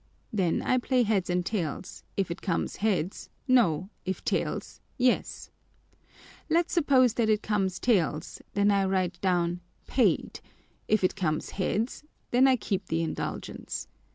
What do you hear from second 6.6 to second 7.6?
suppose that it